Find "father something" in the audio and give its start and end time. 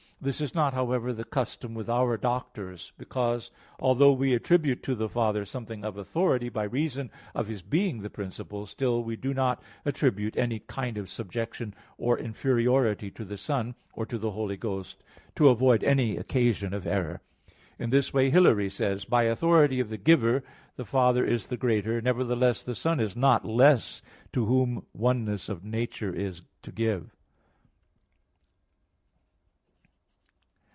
5.09-5.83